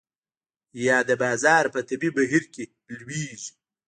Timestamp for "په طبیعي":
1.73-2.15